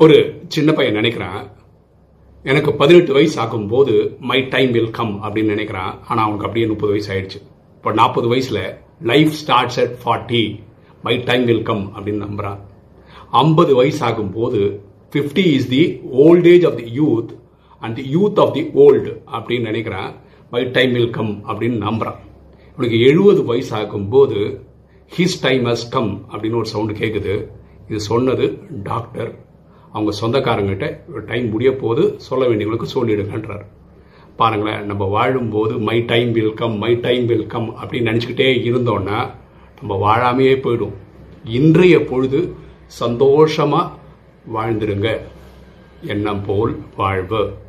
ஒரு 0.00 0.16
சின்ன 0.48 0.72
பையன் 0.72 0.94
நினைக்கிறான் 0.94 1.44
எனக்கு 2.42 2.74
பதினெட்டு 2.74 3.12
வயசு 3.12 3.36
ஆகும்போது 3.42 4.18
மை 4.20 4.48
டைம் 4.48 4.70
வில் 4.70 4.90
கம் 4.90 5.12
அப்படின்னு 5.22 5.52
நினைக்கிறான். 5.54 5.92
ஆனால் 6.08 6.24
அவனுக்கு 6.24 6.46
அப்படியே 6.46 6.66
முப்பது 6.66 6.92
வயசு 6.94 7.08
ஆயிடுச்சு. 7.14 7.38
இப்போ 7.76 7.92
நாற்பது 7.92 8.28
வயசில் 8.28 8.58
life 9.10 9.32
starts 9.40 9.78
at 9.82 9.94
forty 10.02 10.60
my 11.02 11.24
time 11.24 11.44
will 11.44 11.62
come 11.62 11.92
அப்படின்னு 11.94 12.24
நம்புகிறான் 12.26 12.60
ஐம்பது 13.30 13.74
வயசு 13.74 14.06
ஆகும்போது 14.06 14.60
fifty 15.12 15.46
is 15.54 15.68
the 15.68 16.00
old 16.26 16.46
age 16.46 16.66
of 16.66 16.76
the 16.76 16.86
youth 17.00 17.32
and 17.82 17.94
the 17.94 18.04
youth 18.16 18.38
of 18.44 18.54
the 18.54 18.64
old 18.84 19.10
அப்படின்னு 19.32 19.70
நினைக்கிறான். 19.70 20.12
மை 20.50 20.70
டைம் 20.70 20.92
வில் 20.92 21.10
கம் 21.10 21.32
அப்படின்னு 21.48 21.78
நம்புகிறான் 21.86 22.20
இவனுக்கு 22.74 23.00
எழுபது 23.00 23.44
வயசு 23.44 23.76
ஆகும்போது 23.76 24.60
ஹிஸ் 25.18 25.40
டைம் 25.40 25.64
ஹஸ் 25.64 25.88
கம் 25.90 26.12
அப்படின்னு 26.30 26.60
ஒரு 26.62 26.70
சவுண்டு 26.74 27.00
கேட்குது 27.02 27.34
இது 27.88 28.00
சொன்னது 28.12 28.46
டாக்டர் 28.82 29.32
அவங்க 29.96 30.12
சொந்தக்காரங்கிட்ட 30.20 30.86
டைம் 31.26 31.48
முடிய 31.48 31.76
போது 31.76 32.14
சொல்ல 32.16 32.46
வேண்டியவங்களுக்கு 32.46 32.86
சொல்லிடுங்கன்றார். 32.94 33.66
பாருங்களேன் 34.36 34.84
நம்ம 34.84 35.04
வாழும்போது 35.04 35.78
my 35.78 36.04
time 36.04 36.32
will 36.32 36.54
come 36.54 36.78
my 36.78 36.94
time 37.00 37.26
will 37.26 37.46
come 37.46 37.68
அப்படின்னு 37.76 38.10
நினச்சிக்கிட்டே 38.10 38.48
இருந்தோன்னா 38.64 39.30
நம்ம 39.80 39.98
வாழாமையே 40.04 40.54
போயிடும். 40.64 40.96
இன்றைய 41.44 42.04
பொழுது 42.04 42.54
சந்தோஷமாக 42.86 43.92
வாழ்ந்துருங்க. 44.54 45.20
எண்ணம் 46.02 46.44
போல் 46.46 46.74
வாழ்வு. 46.96 47.56